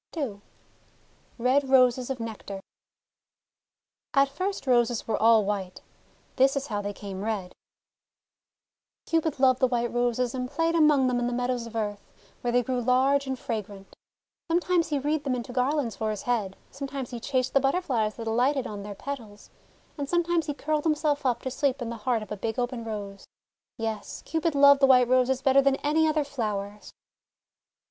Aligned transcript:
n 0.17 0.41
RED 1.37 1.69
ROSES 1.69 2.09
OF 2.09 2.19
NECTAR 2.19 2.59
AT 4.15 4.29
first 4.29 4.65
Roses 4.65 5.07
were 5.07 5.21
all 5.21 5.45
white. 5.45 5.81
This 6.37 6.55
is 6.55 6.65
how 6.65 6.81
they 6.81 6.91
came 6.91 7.23
red:— 7.23 7.53
Cupid 9.05 9.39
loved 9.39 9.59
the 9.59 9.67
White 9.67 9.93
Roses 9.93 10.33
and 10.33 10.49
played 10.49 10.73
among 10.73 11.05
them 11.05 11.19
in 11.19 11.27
the 11.27 11.31
meadows 11.33 11.67
of 11.67 11.75
earth, 11.75 12.03
where 12.41 12.51
they 12.51 12.63
grew 12.63 12.81
large 12.81 13.27
and 13.27 13.37
fragrant. 13.37 13.95
Sometimes 14.49 14.87
he 14.87 14.97
wreathed 14.97 15.23
them 15.23 15.35
into 15.35 15.53
garlands 15.53 15.95
for 15.97 16.09
his 16.09 16.23
head, 16.23 16.57
some 16.71 16.87
times 16.87 17.11
he 17.11 17.19
chased 17.19 17.53
the 17.53 17.59
Butterflies 17.59 18.15
that 18.15 18.25
alighted 18.25 18.65
on 18.65 18.81
their 18.81 18.95
petals, 18.95 19.51
and 19.99 20.09
sometimes 20.09 20.47
he 20.47 20.55
curled 20.55 20.83
himself 20.83 21.27
up 21.27 21.43
to 21.43 21.51
sleep 21.51 21.79
in 21.79 21.91
the 21.91 21.97
heart 22.07 22.23
of 22.23 22.31
a 22.31 22.37
big 22.37 22.57
open 22.57 22.83
Rose. 22.83 23.27
Yes, 23.77 24.23
Cupid 24.23 24.55
loved 24.55 24.79
the 24.79 24.87
White 24.87 25.07
Roses 25.07 25.43
better 25.43 25.61
than 25.61 25.75
any 25.85 26.07
other 26.07 26.23
flowers. 26.23 26.91